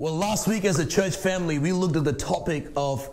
Well, 0.00 0.14
last 0.16 0.48
week 0.48 0.64
as 0.64 0.78
a 0.78 0.86
church 0.86 1.14
family, 1.14 1.58
we 1.58 1.72
looked 1.72 1.94
at 1.94 2.04
the 2.04 2.14
topic 2.14 2.68
of 2.74 3.06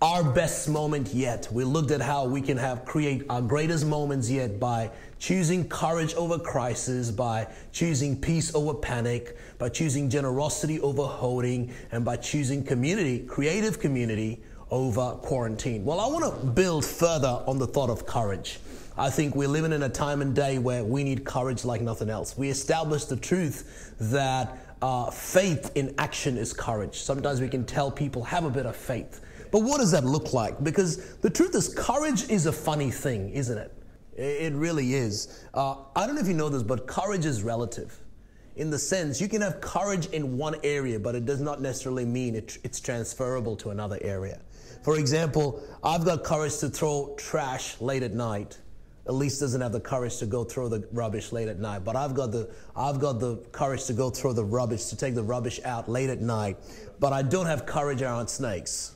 our 0.00 0.24
best 0.24 0.68
moment 0.68 1.14
yet. 1.14 1.46
We 1.52 1.62
looked 1.62 1.92
at 1.92 2.00
how 2.00 2.24
we 2.24 2.40
can 2.40 2.56
have 2.56 2.84
create 2.84 3.24
our 3.30 3.40
greatest 3.40 3.86
moments 3.86 4.28
yet 4.28 4.58
by 4.58 4.90
choosing 5.20 5.68
courage 5.68 6.14
over 6.14 6.40
crisis, 6.40 7.12
by 7.12 7.46
choosing 7.70 8.20
peace 8.20 8.52
over 8.56 8.74
panic, 8.74 9.38
by 9.58 9.68
choosing 9.68 10.10
generosity 10.10 10.80
over 10.80 11.04
holding, 11.04 11.72
and 11.92 12.04
by 12.04 12.16
choosing 12.16 12.64
community, 12.64 13.20
creative 13.20 13.78
community 13.78 14.42
over 14.68 15.12
quarantine. 15.22 15.84
Well, 15.84 16.00
I 16.00 16.08
want 16.08 16.24
to 16.24 16.44
build 16.44 16.84
further 16.84 17.40
on 17.46 17.60
the 17.60 17.68
thought 17.68 17.88
of 17.88 18.04
courage. 18.04 18.58
I 18.98 19.10
think 19.10 19.36
we're 19.36 19.46
living 19.46 19.72
in 19.72 19.84
a 19.84 19.88
time 19.88 20.20
and 20.20 20.34
day 20.34 20.58
where 20.58 20.82
we 20.82 21.04
need 21.04 21.24
courage 21.24 21.64
like 21.64 21.82
nothing 21.82 22.10
else. 22.10 22.36
We 22.36 22.48
established 22.48 23.10
the 23.10 23.16
truth 23.16 23.94
that 24.00 24.58
uh, 24.82 25.10
faith 25.10 25.70
in 25.76 25.94
action 25.98 26.36
is 26.36 26.52
courage. 26.52 26.96
Sometimes 26.96 27.40
we 27.40 27.48
can 27.48 27.64
tell 27.64 27.90
people, 27.90 28.22
have 28.24 28.44
a 28.44 28.50
bit 28.50 28.66
of 28.66 28.76
faith. 28.76 29.20
But 29.52 29.60
what 29.62 29.78
does 29.78 29.92
that 29.92 30.04
look 30.04 30.32
like? 30.32 30.62
Because 30.64 31.14
the 31.16 31.30
truth 31.30 31.54
is, 31.54 31.72
courage 31.72 32.28
is 32.28 32.46
a 32.46 32.52
funny 32.52 32.90
thing, 32.90 33.30
isn't 33.30 33.56
it? 33.56 33.72
It 34.16 34.52
really 34.54 34.94
is. 34.94 35.44
Uh, 35.54 35.76
I 35.94 36.06
don't 36.06 36.16
know 36.16 36.20
if 36.20 36.28
you 36.28 36.34
know 36.34 36.48
this, 36.48 36.62
but 36.62 36.86
courage 36.86 37.24
is 37.24 37.42
relative. 37.42 37.98
In 38.56 38.68
the 38.70 38.78
sense, 38.78 39.20
you 39.20 39.28
can 39.28 39.40
have 39.40 39.60
courage 39.60 40.06
in 40.06 40.36
one 40.36 40.56
area, 40.62 40.98
but 40.98 41.14
it 41.14 41.24
does 41.24 41.40
not 41.40 41.62
necessarily 41.62 42.04
mean 42.04 42.34
it, 42.34 42.58
it's 42.64 42.80
transferable 42.80 43.56
to 43.56 43.70
another 43.70 43.98
area. 44.02 44.40
For 44.82 44.98
example, 44.98 45.62
I've 45.82 46.04
got 46.04 46.24
courage 46.24 46.58
to 46.58 46.68
throw 46.68 47.14
trash 47.16 47.80
late 47.80 48.02
at 48.02 48.12
night, 48.12 48.58
Elise 49.06 49.40
doesn't 49.40 49.60
have 49.60 49.72
the 49.72 49.80
courage 49.80 50.18
to 50.18 50.26
go 50.26 50.44
throw 50.44 50.68
the 50.68 50.86
rubbish 50.92 51.32
late 51.32 51.48
at 51.48 51.58
night, 51.58 51.84
but 51.84 51.96
I've 51.96 52.14
got 52.14 52.30
the 52.30 52.48
I've 52.76 53.00
got 53.00 53.18
the 53.18 53.36
courage 53.50 53.84
to 53.86 53.92
go 53.92 54.10
throw 54.10 54.32
the 54.32 54.44
rubbish 54.44 54.86
to 54.86 54.96
take 54.96 55.14
the 55.14 55.22
rubbish 55.22 55.60
out 55.64 55.88
late 55.88 56.08
at 56.08 56.20
night, 56.20 56.56
but 57.00 57.12
I 57.12 57.22
don't 57.22 57.46
have 57.46 57.66
courage 57.66 58.00
around 58.00 58.28
snakes. 58.28 58.94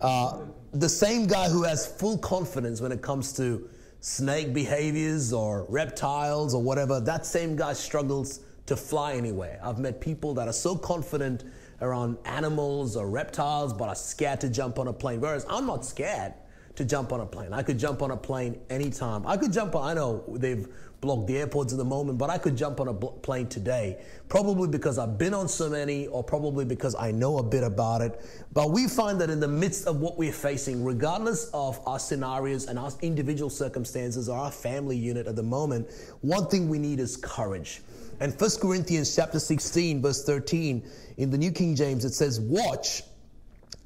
Uh, 0.00 0.40
the 0.72 0.88
same 0.88 1.26
guy 1.26 1.48
who 1.48 1.62
has 1.62 1.86
full 1.86 2.18
confidence 2.18 2.82
when 2.82 2.92
it 2.92 3.00
comes 3.00 3.32
to 3.34 3.68
snake 4.00 4.52
behaviors 4.52 5.32
or 5.32 5.64
reptiles 5.70 6.54
or 6.54 6.62
whatever, 6.62 7.00
that 7.00 7.24
same 7.24 7.56
guy 7.56 7.72
struggles 7.72 8.40
to 8.66 8.76
fly 8.76 9.14
anywhere. 9.14 9.58
I've 9.62 9.78
met 9.78 10.02
people 10.02 10.34
that 10.34 10.48
are 10.48 10.52
so 10.52 10.76
confident 10.76 11.44
around 11.80 12.18
animals 12.26 12.94
or 12.94 13.08
reptiles, 13.08 13.72
but 13.72 13.88
are 13.88 13.94
scared 13.94 14.40
to 14.42 14.50
jump 14.50 14.78
on 14.78 14.88
a 14.88 14.92
plane. 14.92 15.20
Whereas 15.20 15.46
I'm 15.48 15.66
not 15.66 15.84
scared 15.84 16.34
to 16.76 16.84
jump 16.84 17.12
on 17.12 17.20
a 17.20 17.26
plane. 17.26 17.52
I 17.52 17.62
could 17.62 17.78
jump 17.78 18.02
on 18.02 18.10
a 18.10 18.16
plane 18.16 18.60
anytime. 18.70 19.26
I 19.26 19.36
could 19.36 19.52
jump 19.52 19.74
on, 19.74 19.88
I 19.88 19.94
know 19.94 20.22
they've 20.28 20.68
blocked 21.00 21.26
the 21.26 21.38
airports 21.38 21.72
at 21.72 21.78
the 21.78 21.84
moment, 21.84 22.18
but 22.18 22.30
I 22.30 22.38
could 22.38 22.56
jump 22.56 22.80
on 22.80 22.88
a 22.88 22.92
bl- 22.92 23.08
plane 23.08 23.48
today, 23.48 24.02
probably 24.28 24.68
because 24.68 24.98
I've 24.98 25.18
been 25.18 25.34
on 25.34 25.48
so 25.48 25.68
many 25.68 26.06
or 26.06 26.22
probably 26.22 26.64
because 26.64 26.94
I 26.94 27.10
know 27.10 27.38
a 27.38 27.42
bit 27.42 27.62
about 27.62 28.00
it. 28.02 28.20
But 28.52 28.70
we 28.70 28.88
find 28.88 29.20
that 29.20 29.30
in 29.30 29.40
the 29.40 29.48
midst 29.48 29.86
of 29.86 30.00
what 30.00 30.18
we're 30.18 30.32
facing, 30.32 30.84
regardless 30.84 31.50
of 31.52 31.80
our 31.86 31.98
scenarios 31.98 32.66
and 32.66 32.78
our 32.78 32.90
individual 33.02 33.50
circumstances 33.50 34.28
or 34.28 34.38
our 34.38 34.52
family 34.52 34.96
unit 34.96 35.26
at 35.26 35.36
the 35.36 35.42
moment, 35.42 35.88
one 36.20 36.46
thing 36.48 36.68
we 36.68 36.78
need 36.78 37.00
is 37.00 37.16
courage. 37.16 37.82
And 38.20 38.38
1 38.38 38.50
Corinthians 38.60 39.14
chapter 39.14 39.38
16, 39.38 40.00
verse 40.00 40.24
13, 40.24 40.82
in 41.18 41.30
the 41.30 41.38
New 41.38 41.52
King 41.52 41.74
James, 41.74 42.04
it 42.04 42.14
says, 42.14 42.40
Watch, 42.40 43.02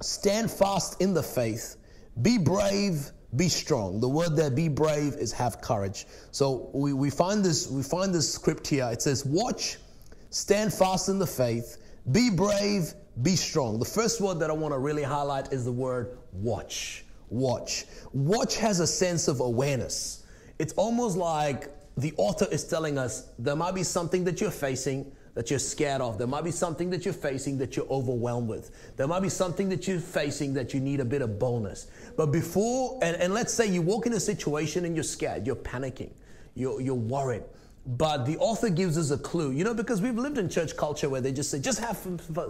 stand 0.00 0.50
fast 0.50 1.00
in 1.00 1.14
the 1.14 1.22
faith 1.22 1.76
be 2.22 2.38
brave, 2.38 3.10
be 3.36 3.48
strong. 3.48 4.00
The 4.00 4.08
word 4.08 4.36
there, 4.36 4.50
be 4.50 4.68
brave, 4.68 5.14
is 5.14 5.32
have 5.32 5.60
courage. 5.60 6.06
So 6.30 6.70
we, 6.72 6.92
we 6.92 7.10
find 7.10 7.44
this, 7.44 7.68
we 7.68 7.82
find 7.82 8.14
this 8.14 8.32
script 8.32 8.66
here. 8.66 8.88
It 8.92 9.02
says, 9.02 9.24
watch, 9.24 9.78
stand 10.30 10.72
fast 10.72 11.08
in 11.08 11.18
the 11.18 11.26
faith, 11.26 11.78
be 12.12 12.30
brave, 12.30 12.92
be 13.22 13.36
strong. 13.36 13.78
The 13.78 13.84
first 13.84 14.20
word 14.20 14.38
that 14.40 14.50
I 14.50 14.52
want 14.52 14.74
to 14.74 14.78
really 14.78 15.02
highlight 15.02 15.52
is 15.52 15.64
the 15.64 15.72
word 15.72 16.18
watch. 16.32 17.04
Watch. 17.28 17.84
Watch 18.12 18.56
has 18.56 18.80
a 18.80 18.86
sense 18.86 19.28
of 19.28 19.40
awareness. 19.40 20.24
It's 20.58 20.72
almost 20.72 21.16
like 21.16 21.68
the 21.96 22.12
author 22.16 22.46
is 22.50 22.64
telling 22.64 22.98
us 22.98 23.28
there 23.38 23.56
might 23.56 23.74
be 23.74 23.82
something 23.82 24.24
that 24.24 24.40
you're 24.40 24.50
facing 24.50 25.12
that 25.34 25.50
you're 25.50 25.58
scared 25.58 26.00
of. 26.00 26.18
There 26.18 26.26
might 26.26 26.44
be 26.44 26.50
something 26.50 26.90
that 26.90 27.04
you're 27.04 27.14
facing 27.14 27.58
that 27.58 27.76
you're 27.76 27.88
overwhelmed 27.88 28.48
with. 28.48 28.94
There 28.96 29.06
might 29.06 29.20
be 29.20 29.28
something 29.28 29.68
that 29.68 29.86
you're 29.86 30.00
facing 30.00 30.54
that 30.54 30.74
you 30.74 30.80
need 30.80 31.00
a 31.00 31.04
bit 31.04 31.22
of 31.22 31.38
bonus. 31.38 31.86
But 32.16 32.26
before, 32.26 32.98
and, 33.02 33.16
and 33.16 33.32
let's 33.32 33.52
say 33.52 33.66
you 33.66 33.82
walk 33.82 34.06
in 34.06 34.12
a 34.14 34.20
situation 34.20 34.84
and 34.84 34.94
you're 34.94 35.02
scared, 35.04 35.46
you're 35.46 35.56
panicking, 35.56 36.10
you're, 36.54 36.80
you're 36.80 36.94
worried. 36.94 37.44
But 37.86 38.26
the 38.26 38.36
author 38.38 38.68
gives 38.68 38.98
us 38.98 39.10
a 39.10 39.18
clue, 39.18 39.52
you 39.52 39.64
know, 39.64 39.74
because 39.74 40.02
we've 40.02 40.18
lived 40.18 40.38
in 40.38 40.48
church 40.48 40.76
culture 40.76 41.08
where 41.08 41.20
they 41.20 41.32
just 41.32 41.50
say, 41.50 41.60
just 41.60 41.80
have 41.80 41.96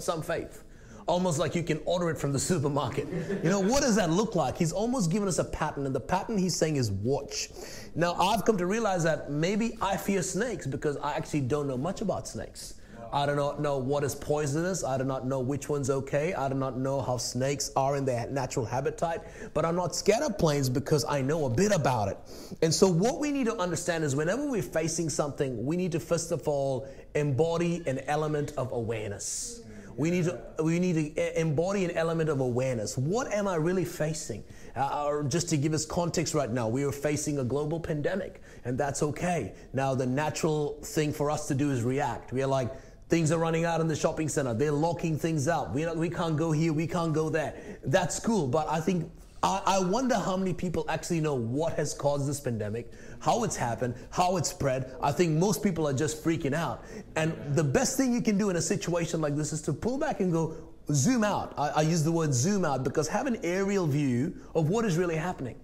some 0.01 0.23
faith. 0.23 0.65
Almost 1.11 1.41
like 1.41 1.57
you 1.57 1.65
can 1.65 1.81
order 1.87 2.09
it 2.09 2.19
from 2.19 2.33
the 2.33 2.39
supermarket. 2.39 3.09
You 3.43 3.51
know, 3.51 3.59
what 3.59 3.81
does 3.81 3.97
that 3.97 4.11
look 4.11 4.37
like? 4.37 4.57
He's 4.57 4.71
almost 4.71 5.11
given 5.11 5.27
us 5.27 5.41
a 5.41 5.45
pattern, 5.45 5.85
and 5.85 5.93
the 5.93 5.99
pattern 5.99 6.39
he's 6.39 6.55
saying 6.55 6.77
is 6.77 6.93
watch. 6.93 7.49
Now, 7.97 8.15
I've 8.15 8.45
come 8.45 8.57
to 8.59 8.67
realize 8.67 9.03
that 9.03 9.29
maybe 9.29 9.77
I 9.83 9.97
fear 9.97 10.23
snakes 10.23 10.69
because 10.69 10.97
I 10.99 11.15
actually 11.15 11.41
don't 11.41 11.67
know 11.67 11.77
much 11.77 12.01
about 12.01 12.29
snakes. 12.29 12.75
I 13.13 13.27
do 13.27 13.35
not 13.35 13.61
know 13.61 13.77
what 13.77 14.05
is 14.05 14.15
poisonous. 14.15 14.85
I 14.85 14.99
do 14.99 15.03
not 15.03 15.27
know 15.27 15.41
which 15.41 15.69
one's 15.69 15.91
okay. 15.91 16.33
I 16.33 16.49
do 16.49 16.55
not 16.55 16.79
know 16.79 17.01
how 17.01 17.17
snakes 17.17 17.73
are 17.75 17.97
in 17.97 18.05
their 18.05 18.29
natural 18.29 18.65
habitat. 18.65 19.27
But 19.53 19.65
I'm 19.65 19.75
not 19.75 19.97
scared 19.97 20.23
of 20.23 20.39
planes 20.39 20.69
because 20.69 21.05
I 21.09 21.23
know 21.23 21.47
a 21.47 21.51
bit 21.51 21.73
about 21.73 22.07
it. 22.07 22.19
And 22.63 22.73
so, 22.73 22.87
what 22.87 23.19
we 23.19 23.33
need 23.33 23.47
to 23.47 23.57
understand 23.57 24.05
is 24.05 24.15
whenever 24.15 24.47
we're 24.47 24.63
facing 24.63 25.11
something, 25.11 25.67
we 25.67 25.77
need 25.77 25.91
to 25.91 25.99
first 25.99 26.31
of 26.31 26.47
all 26.47 26.87
embody 27.17 27.83
an 27.89 27.99
element 28.07 28.53
of 28.57 28.71
awareness. 28.71 29.63
We 30.01 30.11
need 30.11 30.25
to 30.25 30.41
we 30.63 30.79
need 30.79 31.15
to 31.15 31.39
embody 31.39 31.85
an 31.85 31.91
element 31.91 32.31
of 32.31 32.41
awareness. 32.41 32.97
What 32.97 33.31
am 33.35 33.47
I 33.47 33.57
really 33.57 33.85
facing? 33.85 34.43
Uh, 34.75 35.05
or 35.05 35.25
just 35.25 35.51
to 35.51 35.59
give 35.59 35.75
us 35.75 35.85
context 35.85 36.33
right 36.33 36.51
now, 36.51 36.69
we 36.69 36.85
are 36.85 36.93
facing 36.93 37.39
a 37.39 37.45
global 37.45 37.79
pandemic, 37.79 38.41
and 38.65 38.79
that's 38.79 39.03
okay. 39.03 39.53
Now, 39.75 39.95
the 39.95 40.07
natural 40.07 40.79
thing 40.83 41.13
for 41.13 41.31
us 41.31 41.49
to 41.49 41.55
do 41.55 41.71
is 41.71 41.83
react. 41.83 42.33
We 42.33 42.43
are 42.43 42.47
like, 42.47 42.73
Things 43.11 43.33
are 43.33 43.39
running 43.39 43.65
out 43.65 43.81
in 43.81 43.89
the 43.89 43.97
shopping 43.97 44.29
center. 44.29 44.55
They're 44.55 44.71
locking 44.71 45.19
things 45.19 45.49
up. 45.49 45.75
We, 45.75 45.85
we 45.95 46.09
can't 46.09 46.37
go 46.37 46.53
here. 46.53 46.73
We 46.73 46.87
can't 46.87 47.13
go 47.13 47.29
there. 47.29 47.55
That's 47.85 48.21
cool. 48.21 48.47
But 48.47 48.71
I 48.71 48.81
think, 48.81 49.11
I, 49.43 49.63
I 49.67 49.79
wonder 49.81 50.17
how 50.17 50.37
many 50.37 50.53
people 50.53 50.85
actually 50.89 51.21
know 51.21 51.35
what 51.35 51.75
has 51.75 51.95
caused 51.95 52.29
this 52.29 52.41
pandemic, 52.41 52.91
how 53.21 53.45
it's 53.45 53.57
happened, 53.57 53.95
how 54.11 54.37
it's 54.37 54.51
spread. 54.51 54.95
I 55.03 55.13
think 55.13 55.39
most 55.39 55.63
people 55.63 55.89
are 55.89 55.95
just 55.95 56.23
freaking 56.23 56.55
out. 56.55 56.85
And 57.17 57.35
the 57.55 57.65
best 57.65 57.97
thing 57.97 58.13
you 58.13 58.21
can 58.21 58.37
do 58.37 58.51
in 58.51 58.57
a 58.57 58.63
situation 58.63 59.21
like 59.21 59.37
this 59.37 59.53
is 59.53 59.63
to 59.63 59.73
pull 59.73 59.99
back 59.99 60.21
and 60.21 60.31
go, 60.31 60.57
zoom 60.93 61.25
out. 61.25 61.55
I, 61.57 61.69
I 61.69 61.81
use 61.83 62.03
the 62.03 62.13
word 62.13 62.35
zoom 62.35 62.65
out 62.65 62.85
because 62.85 63.09
have 63.09 63.27
an 63.27 63.39
aerial 63.43 63.87
view 63.87 64.35
of 64.55 64.69
what 64.69 64.85
is 64.85 64.97
really 64.97 65.17
happening. 65.17 65.57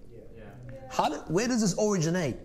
How 0.89 1.09
did, 1.09 1.19
where 1.27 1.47
does 1.47 1.61
this 1.61 1.75
originate? 1.77 2.37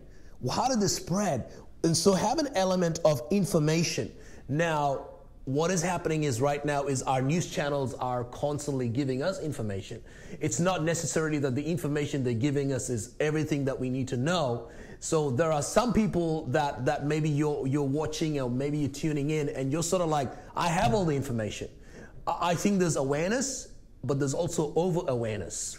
How 0.51 0.69
did 0.69 0.81
this 0.81 0.97
spread? 0.97 1.53
And 1.85 1.97
so 1.97 2.13
have 2.13 2.39
an 2.39 2.49
element 2.57 2.99
of 3.05 3.23
information. 3.31 4.13
Now, 4.49 5.07
what 5.45 5.73
is 5.73 5.83
happening 5.83 6.23
is 6.23 6.41
right 6.41 6.65
now 6.65 6.85
is 6.85 7.03
our 7.03 7.21
news 7.21 7.51
channels 7.51 7.95
are 7.95 8.25
constantly 8.25 8.89
giving 8.89 9.23
us 9.23 9.41
information. 9.41 10.01
It's 10.41 10.61
not 10.61 10.85
necessarily 10.85 11.39
that 11.39 11.57
the 11.57 11.63
information 11.63 12.23
they're 12.23 12.33
giving 12.35 12.73
us 12.73 12.89
is 12.89 13.15
everything 13.19 13.65
that 13.65 13.79
we 13.79 13.91
need 13.91 14.07
to 14.09 14.17
know. 14.17 14.69
So 15.01 15.31
there 15.31 15.51
are 15.51 15.63
some 15.63 15.93
people 15.93 16.47
that 16.47 16.85
that 16.85 17.07
maybe 17.07 17.29
you're 17.29 17.67
you're 17.67 17.83
watching 17.83 18.41
or 18.41 18.49
maybe 18.49 18.79
you're 18.79 18.89
tuning 18.89 19.31
in 19.31 19.49
and 19.49 19.73
you're 19.73 19.83
sort 19.83 20.01
of 20.01 20.09
like, 20.09 20.31
I 20.55 20.69
have 20.69 20.95
all 20.95 21.05
the 21.05 21.17
information. 21.17 21.69
I 22.25 22.55
think 22.55 22.79
there's 22.79 22.97
awareness, 22.97 23.73
but 24.05 24.21
there's 24.21 24.35
also 24.35 24.73
over 24.77 25.01
awareness. 25.09 25.79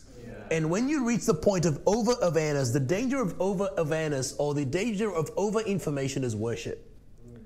And 0.52 0.70
when 0.70 0.90
you 0.90 1.06
reach 1.06 1.26
the 1.26 1.34
point 1.34 1.66
of 1.66 1.82
over 1.86 2.14
awareness, 2.22 2.72
the 2.72 2.80
danger 2.80 3.20
of 3.22 3.40
over 3.42 3.70
awareness 3.78 4.36
or 4.38 4.54
the 4.54 4.66
danger 4.66 5.12
of 5.12 5.32
over 5.36 5.62
information 5.62 6.24
is 6.24 6.36
worship. 6.36 6.86
Mm. 7.28 7.40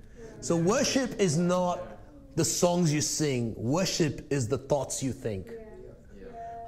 So 0.44 0.58
worship 0.58 1.18
is 1.20 1.38
not 1.38 1.97
the 2.38 2.46
songs 2.46 2.94
you 2.94 3.02
sing. 3.02 3.56
Worship 3.58 4.28
is 4.32 4.48
the 4.48 4.60
thoughts 4.60 5.02
you 5.02 5.12
think. 5.12 5.52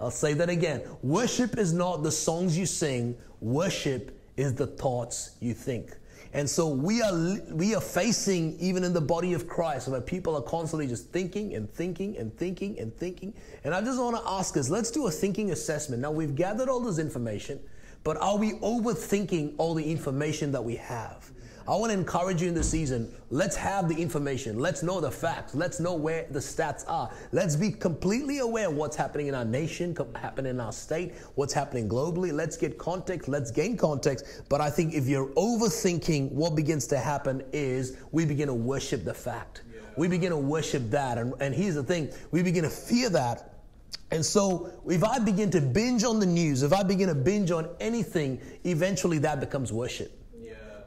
I'll 0.01 0.09
say 0.09 0.33
that 0.33 0.49
again. 0.49 0.81
Worship 1.03 1.59
is 1.59 1.73
not 1.73 2.01
the 2.01 2.11
songs 2.11 2.57
you 2.57 2.65
sing. 2.65 3.15
Worship 3.39 4.19
is 4.35 4.55
the 4.55 4.65
thoughts 4.65 5.35
you 5.39 5.53
think. 5.53 5.95
And 6.33 6.49
so 6.49 6.67
we 6.67 7.03
are 7.03 7.37
we 7.51 7.75
are 7.75 7.81
facing 7.81 8.57
even 8.59 8.83
in 8.83 8.93
the 8.93 9.01
body 9.01 9.33
of 9.33 9.47
Christ 9.47 9.87
where 9.87 10.01
people 10.01 10.35
are 10.35 10.41
constantly 10.41 10.87
just 10.87 11.09
thinking 11.09 11.53
and 11.53 11.71
thinking 11.71 12.17
and 12.17 12.35
thinking 12.35 12.79
and 12.79 12.95
thinking. 12.95 13.33
And 13.63 13.75
I 13.75 13.81
just 13.81 13.99
want 13.99 14.15
to 14.15 14.27
ask 14.27 14.57
us, 14.57 14.69
let's 14.69 14.89
do 14.89 15.05
a 15.05 15.11
thinking 15.11 15.51
assessment. 15.51 16.01
Now 16.01 16.11
we've 16.11 16.35
gathered 16.35 16.69
all 16.69 16.79
this 16.79 16.97
information, 16.97 17.59
but 18.03 18.17
are 18.17 18.37
we 18.37 18.53
overthinking 18.53 19.55
all 19.59 19.75
the 19.75 19.91
information 19.91 20.51
that 20.53 20.63
we 20.63 20.77
have? 20.77 21.29
I 21.69 21.75
want 21.75 21.91
to 21.91 21.97
encourage 21.99 22.41
you 22.41 22.47
in 22.47 22.55
the 22.55 22.63
season. 22.63 23.13
Let's 23.29 23.55
have 23.55 23.87
the 23.87 23.95
information. 23.95 24.57
Let's 24.57 24.81
know 24.81 24.99
the 24.99 25.11
facts. 25.11 25.53
Let's 25.53 25.79
know 25.79 25.93
where 25.93 26.25
the 26.31 26.39
stats 26.39 26.83
are. 26.87 27.11
Let's 27.31 27.55
be 27.55 27.69
completely 27.69 28.39
aware 28.39 28.69
of 28.69 28.73
what's 28.73 28.95
happening 28.95 29.27
in 29.27 29.35
our 29.35 29.45
nation, 29.45 29.95
happening 30.15 30.49
in 30.49 30.59
our 30.59 30.71
state, 30.71 31.13
what's 31.35 31.53
happening 31.53 31.87
globally. 31.87 32.33
Let's 32.33 32.57
get 32.57 32.79
context. 32.79 33.29
Let's 33.29 33.51
gain 33.51 33.77
context. 33.77 34.41
But 34.49 34.61
I 34.61 34.71
think 34.71 34.95
if 34.95 35.07
you're 35.07 35.27
overthinking, 35.33 36.31
what 36.31 36.55
begins 36.55 36.87
to 36.87 36.97
happen 36.97 37.43
is 37.53 37.97
we 38.11 38.25
begin 38.25 38.47
to 38.47 38.55
worship 38.55 39.05
the 39.05 39.13
fact. 39.13 39.61
we 39.95 40.07
begin 40.07 40.31
to 40.31 40.37
worship 40.37 40.89
that. 40.89 41.19
And, 41.19 41.35
and 41.39 41.53
here's 41.53 41.75
the 41.75 41.83
thing 41.83 42.09
we 42.31 42.41
begin 42.41 42.63
to 42.63 42.71
fear 42.71 43.11
that. 43.11 43.59
And 44.09 44.25
so, 44.25 44.71
if 44.87 45.03
I 45.03 45.19
begin 45.19 45.51
to 45.51 45.61
binge 45.61 46.03
on 46.03 46.19
the 46.19 46.25
news, 46.25 46.63
if 46.63 46.73
I 46.73 46.81
begin 46.81 47.09
to 47.09 47.15
binge 47.15 47.51
on 47.51 47.69
anything, 47.79 48.41
eventually 48.63 49.19
that 49.19 49.39
becomes 49.39 49.71
worship. 49.71 50.15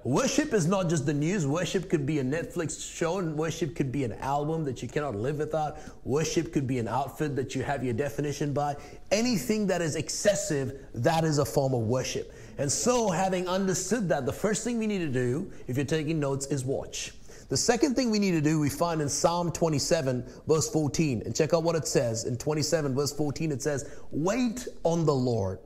Worship 0.05 0.53
is 0.53 0.67
not 0.67 0.89
just 0.89 1.07
the 1.07 1.15
news. 1.15 1.47
Worship 1.47 1.89
could 1.89 2.05
be 2.05 2.19
a 2.19 2.25
Netflix 2.25 2.93
show, 2.93 3.19
and 3.19 3.37
worship 3.37 3.77
could 3.77 3.93
be 3.93 4.03
an 4.03 4.15
album 4.15 4.65
that 4.65 4.83
you 4.83 4.89
cannot 4.89 5.15
live 5.15 5.39
without. 5.39 5.79
Worship 6.03 6.53
could 6.53 6.67
be 6.67 6.81
an 6.81 6.89
outfit 6.89 7.37
that 7.37 7.55
you 7.55 7.63
have 7.63 7.85
your 7.85 7.95
definition 7.95 8.53
by. 8.53 8.75
Anything 9.13 9.65
that 9.69 9.81
is 9.81 9.95
excessive, 9.95 10.87
that 10.95 11.23
is 11.23 11.39
a 11.39 11.45
form 11.45 11.73
of 11.73 11.83
worship. 11.83 12.35
And 12.59 12.71
so, 12.71 13.11
having 13.11 13.47
understood 13.47 14.09
that, 14.09 14.27
the 14.27 14.33
first 14.33 14.65
thing 14.65 14.81
we 14.81 14.89
need 14.89 14.99
to 14.99 15.09
do, 15.09 15.53
if 15.69 15.77
you're 15.77 15.87
taking 15.87 16.19
notes, 16.19 16.47
is 16.47 16.65
watch. 16.65 17.13
The 17.49 17.57
second 17.57 17.95
thing 17.95 18.11
we 18.11 18.19
need 18.19 18.33
to 18.33 18.41
do, 18.41 18.59
we 18.59 18.71
find 18.71 19.01
in 19.01 19.09
Psalm 19.09 19.53
27, 19.53 20.25
verse 20.49 20.69
14. 20.69 21.23
And 21.25 21.37
check 21.37 21.55
out 21.55 21.63
what 21.63 21.77
it 21.77 21.87
says. 21.87 22.25
In 22.25 22.37
27, 22.37 22.93
verse 22.93 23.13
14, 23.13 23.53
it 23.53 23.63
says, 23.63 23.89
Wait 24.11 24.67
on 24.83 25.07
the 25.07 25.15
Lord, 25.15 25.61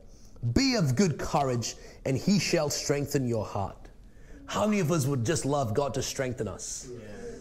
be 0.52 0.74
of 0.74 0.94
good 0.94 1.18
courage, 1.18 1.76
and 2.04 2.18
he 2.18 2.38
shall 2.38 2.68
strengthen 2.68 3.26
your 3.26 3.46
heart. 3.46 3.85
How 4.46 4.66
many 4.66 4.80
of 4.80 4.92
us 4.92 5.06
would 5.06 5.24
just 5.24 5.44
love 5.44 5.74
God 5.74 5.94
to 5.94 6.02
strengthen 6.02 6.48
us? 6.48 6.88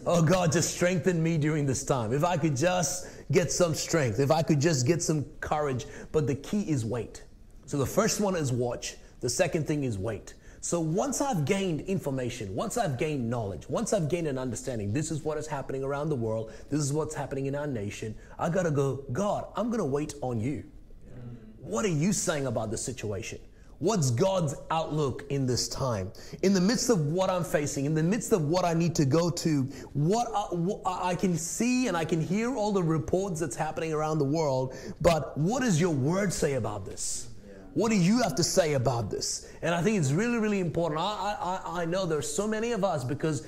Oh, 0.06 0.22
God, 0.22 0.52
just 0.52 0.74
strengthen 0.74 1.22
me 1.22 1.36
during 1.38 1.66
this 1.66 1.84
time. 1.84 2.12
If 2.12 2.24
I 2.24 2.36
could 2.36 2.56
just 2.56 3.08
get 3.32 3.50
some 3.50 3.74
strength, 3.74 4.20
if 4.20 4.30
I 4.30 4.42
could 4.42 4.60
just 4.60 4.86
get 4.86 5.02
some 5.02 5.24
courage. 5.40 5.86
But 6.12 6.26
the 6.26 6.34
key 6.36 6.62
is 6.62 6.84
wait. 6.84 7.24
So 7.66 7.76
the 7.76 7.86
first 7.86 8.20
one 8.20 8.36
is 8.36 8.52
watch, 8.52 8.96
the 9.20 9.28
second 9.28 9.66
thing 9.66 9.82
is 9.82 9.98
wait. 9.98 10.34
So 10.60 10.80
once 10.80 11.20
I've 11.20 11.44
gained 11.44 11.82
information, 11.82 12.54
once 12.54 12.76
I've 12.76 12.98
gained 12.98 13.28
knowledge, 13.28 13.68
once 13.68 13.92
I've 13.92 14.08
gained 14.08 14.26
an 14.26 14.38
understanding, 14.38 14.92
this 14.92 15.10
is 15.10 15.22
what 15.22 15.38
is 15.38 15.46
happening 15.46 15.84
around 15.84 16.08
the 16.08 16.16
world, 16.16 16.52
this 16.70 16.80
is 16.80 16.92
what's 16.92 17.14
happening 17.14 17.46
in 17.46 17.54
our 17.54 17.66
nation, 17.66 18.14
I 18.38 18.48
gotta 18.48 18.70
go, 18.70 19.04
God, 19.12 19.46
I'm 19.56 19.70
gonna 19.70 19.86
wait 19.86 20.14
on 20.22 20.40
you. 20.40 20.64
Mm. 21.08 21.36
What 21.60 21.84
are 21.84 21.88
you 21.88 22.12
saying 22.12 22.46
about 22.46 22.70
the 22.70 22.76
situation? 22.76 23.38
What's 23.78 24.10
God's 24.10 24.54
outlook 24.70 25.26
in 25.28 25.44
this 25.44 25.68
time? 25.68 26.10
In 26.42 26.54
the 26.54 26.60
midst 26.60 26.88
of 26.88 27.06
what 27.08 27.28
I'm 27.28 27.44
facing, 27.44 27.84
in 27.84 27.94
the 27.94 28.02
midst 28.02 28.32
of 28.32 28.48
what 28.48 28.64
I 28.64 28.72
need 28.72 28.94
to 28.94 29.04
go 29.04 29.28
to, 29.28 29.62
what 29.92 30.28
I, 30.34 30.54
what 30.54 30.80
I, 30.86 31.14
can 31.14 31.36
see 31.36 31.86
and 31.86 31.96
I 31.96 32.04
can 32.04 32.20
hear 32.20 32.54
all 32.54 32.72
the 32.72 32.82
reports 32.82 33.38
that's 33.38 33.56
happening 33.56 33.92
around 33.92 34.18
the 34.18 34.24
world, 34.24 34.74
but 35.02 35.36
what 35.36 35.60
does 35.60 35.78
your 35.78 35.90
word 35.90 36.32
say 36.32 36.54
about 36.54 36.86
this? 36.86 37.28
What 37.74 37.90
do 37.90 37.96
you 37.96 38.22
have 38.22 38.34
to 38.36 38.42
say 38.42 38.72
about 38.72 39.10
this? 39.10 39.46
And 39.60 39.74
I 39.74 39.82
think 39.82 39.98
it's 39.98 40.12
really, 40.12 40.38
really 40.38 40.60
important. 40.60 40.98
I, 40.98 41.36
I, 41.38 41.82
I 41.82 41.84
know 41.84 42.06
there's 42.06 42.32
so 42.32 42.48
many 42.48 42.72
of 42.72 42.82
us 42.82 43.04
because, 43.04 43.46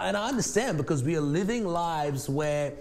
and 0.00 0.16
I 0.16 0.28
understand 0.28 0.78
because 0.78 1.02
we 1.02 1.14
are 1.16 1.20
living 1.20 1.66
lives 1.66 2.30
where 2.30 2.72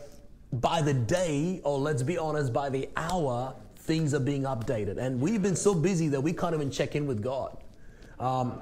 by 0.53 0.81
the 0.81 0.93
day, 0.93 1.59
or 1.65 1.77
let's 1.77 2.03
be 2.03 2.17
honest, 2.17 2.53
by 2.53 2.69
the 2.69 2.87
hour, 2.95 3.53
things 3.87 4.13
are 4.13 4.19
being 4.19 4.43
updated. 4.43 4.97
And 4.97 5.19
we've 5.19 5.41
been 5.41 5.55
so 5.55 5.73
busy 5.73 6.09
that 6.09 6.21
we 6.21 6.33
can't 6.33 6.53
even 6.53 6.69
check 6.69 6.95
in 6.95 7.07
with 7.07 7.23
God. 7.23 7.57
Um, 8.19 8.61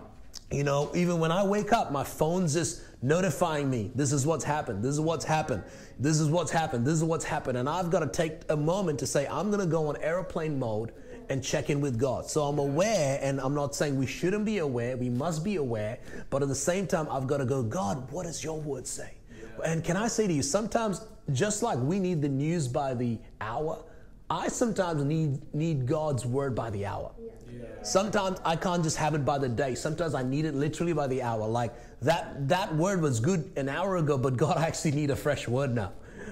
you 0.52 0.64
know, 0.64 0.92
even 0.94 1.20
when 1.20 1.32
I 1.32 1.44
wake 1.44 1.74
up, 1.74 1.92
my 1.92 2.04
phone's 2.04 2.54
just 2.54 2.84
notifying 3.02 3.70
me 3.70 3.92
this 3.96 4.12
is 4.12 4.26
what's 4.26 4.44
happened, 4.44 4.84
this 4.84 4.94
is 4.94 5.02
what's 5.02 5.26
happened, 5.26 5.64
this 6.00 6.20
is 6.20 6.30
what's 6.30 6.52
happened, 6.52 6.86
this 6.86 6.94
is 6.94 7.04
what's 7.04 7.26
happened. 7.26 7.58
And 7.58 7.68
I've 7.68 7.90
got 7.90 8.00
to 8.00 8.08
take 8.08 8.42
a 8.50 8.56
moment 8.56 9.00
to 9.00 9.08
say, 9.08 9.28
I'm 9.28 9.50
going 9.50 9.60
to 9.60 9.66
go 9.66 9.88
on 9.88 9.98
airplane 9.98 10.60
mode 10.60 10.92
and 11.30 11.44
check 11.44 11.72
in 11.72 11.82
with 11.82 12.00
God. 12.00 12.30
So 12.30 12.44
I'm 12.44 12.60
aware, 12.60 13.20
and 13.22 13.42
I'm 13.42 13.56
not 13.56 13.74
saying 13.74 13.98
we 13.98 14.06
shouldn't 14.06 14.46
be 14.46 14.60
aware, 14.60 14.96
we 14.96 15.10
must 15.10 15.44
be 15.44 15.56
aware, 15.56 15.98
but 16.30 16.44
at 16.44 16.48
the 16.48 16.56
same 16.56 16.86
time, 16.86 17.08
I've 17.10 17.26
got 17.26 17.38
to 17.38 17.46
go, 17.46 17.64
God, 17.64 18.12
what 18.12 18.24
does 18.24 18.44
your 18.44 18.60
word 18.62 18.86
say? 18.86 19.16
And 19.64 19.84
can 19.84 19.98
I 19.98 20.08
say 20.08 20.28
to 20.28 20.34
you, 20.34 20.44
sometimes 20.44 21.02
just 21.34 21.64
like 21.64 21.80
we 21.80 22.00
need 22.00 22.22
the 22.22 22.30
news 22.30 22.68
by 22.68 22.94
the 22.94 23.18
hour, 23.42 23.84
I 24.30 24.48
sometimes 24.48 25.04
need 25.04 25.54
need 25.54 25.86
God's 25.86 26.26
word 26.26 26.56
by 26.56 26.70
the 26.72 26.86
hour. 26.86 27.12
Yeah. 27.20 27.84
Sometimes 27.84 28.40
I 28.44 28.56
can't 28.56 28.84
just 28.84 28.98
have 28.98 29.14
it 29.14 29.24
by 29.24 29.38
the 29.38 29.50
day. 29.50 29.76
Sometimes 29.76 30.16
I 30.16 30.24
need 30.24 30.46
it 30.46 30.56
literally 30.56 30.94
by 30.94 31.08
the 31.08 31.22
hour. 31.22 31.48
Like 31.48 31.74
that 32.02 32.48
that 32.48 32.76
word 32.76 33.02
was 33.02 33.20
good 33.20 33.52
an 33.56 33.70
hour 33.70 33.98
ago, 33.98 34.18
but 34.18 34.36
God 34.36 34.58
I 34.58 34.66
actually 34.66 34.92
need 34.92 35.12
a 35.12 35.16
fresh 35.16 35.48
word 35.48 35.76
now. 35.76 35.92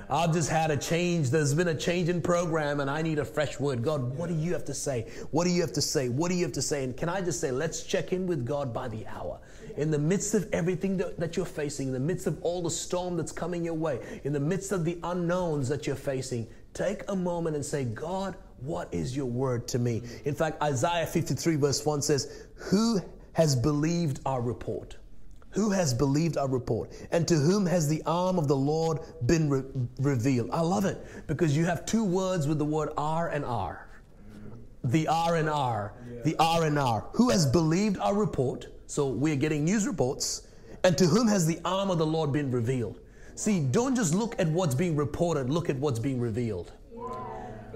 I've 0.09 0.33
just 0.33 0.49
had 0.49 0.69
a 0.69 0.77
change. 0.77 1.29
There's 1.29 1.53
been 1.53 1.69
a 1.69 1.75
change 1.75 2.09
in 2.09 2.21
program, 2.21 2.79
and 2.79 2.89
I 2.89 3.01
need 3.01 3.19
a 3.19 3.25
fresh 3.25 3.59
word. 3.59 3.83
God, 3.83 4.15
what 4.17 4.29
do 4.29 4.35
you 4.35 4.53
have 4.53 4.65
to 4.65 4.73
say? 4.73 5.07
What 5.31 5.45
do 5.45 5.51
you 5.51 5.61
have 5.61 5.73
to 5.73 5.81
say? 5.81 6.09
What 6.09 6.29
do 6.29 6.35
you 6.35 6.43
have 6.43 6.53
to 6.53 6.61
say? 6.61 6.83
And 6.83 6.95
can 6.95 7.09
I 7.09 7.21
just 7.21 7.39
say, 7.39 7.51
let's 7.51 7.83
check 7.83 8.11
in 8.13 8.27
with 8.27 8.45
God 8.45 8.73
by 8.73 8.87
the 8.87 9.07
hour. 9.07 9.39
In 9.77 9.89
the 9.89 9.97
midst 9.97 10.35
of 10.35 10.47
everything 10.53 10.97
that 10.97 11.35
you're 11.35 11.45
facing, 11.45 11.87
in 11.87 11.93
the 11.93 11.99
midst 11.99 12.27
of 12.27 12.37
all 12.43 12.61
the 12.61 12.69
storm 12.69 13.17
that's 13.17 13.31
coming 13.31 13.65
your 13.65 13.73
way, 13.73 13.99
in 14.23 14.33
the 14.33 14.39
midst 14.39 14.71
of 14.71 14.85
the 14.85 14.99
unknowns 15.03 15.67
that 15.69 15.87
you're 15.87 15.95
facing, 15.95 16.47
Take 16.73 17.03
a 17.07 17.15
moment 17.15 17.55
and 17.55 17.63
say, 17.63 17.85
God, 17.85 18.35
what 18.59 18.91
is 18.91 19.15
your 19.15 19.25
word 19.25 19.67
to 19.69 19.79
me? 19.79 20.01
In 20.25 20.33
fact, 20.33 20.61
Isaiah 20.61 21.05
53, 21.05 21.55
verse 21.57 21.85
1 21.85 22.01
says, 22.01 22.47
Who 22.55 22.99
has 23.33 23.55
believed 23.55 24.19
our 24.25 24.41
report? 24.41 24.97
Who 25.51 25.69
has 25.69 25.93
believed 25.93 26.37
our 26.37 26.47
report? 26.47 26.91
And 27.11 27.27
to 27.27 27.35
whom 27.35 27.67
has 27.67 27.87
the 27.87 28.01
arm 28.07 28.39
of 28.39 28.47
the 28.47 28.55
Lord 28.55 28.99
been 29.25 29.49
re- 29.49 29.63
revealed? 29.99 30.49
I 30.51 30.61
love 30.61 30.85
it 30.85 31.05
because 31.27 31.55
you 31.55 31.65
have 31.65 31.85
two 31.85 32.03
words 32.03 32.47
with 32.47 32.57
the 32.57 32.65
word 32.65 32.89
R 32.97 33.29
and 33.29 33.45
R. 33.45 33.87
The 34.83 35.07
R 35.07 35.35
and 35.35 35.49
R. 35.49 35.93
The 36.23 36.35
R 36.39 36.65
and 36.65 36.79
R. 36.79 37.05
Who 37.13 37.29
has 37.29 37.45
believed 37.45 37.99
our 37.99 38.15
report? 38.15 38.67
So 38.87 39.07
we're 39.07 39.35
getting 39.35 39.63
news 39.63 39.85
reports. 39.85 40.47
And 40.83 40.97
to 40.97 41.05
whom 41.05 41.27
has 41.27 41.45
the 41.45 41.59
arm 41.63 41.91
of 41.91 41.99
the 41.99 42.05
Lord 42.05 42.31
been 42.31 42.49
revealed? 42.49 42.99
See, 43.35 43.59
don't 43.59 43.95
just 43.95 44.13
look 44.13 44.35
at 44.39 44.47
what's 44.47 44.75
being 44.75 44.95
reported, 44.95 45.49
look 45.49 45.69
at 45.69 45.77
what's 45.77 45.99
being 45.99 46.19
revealed. 46.19 46.71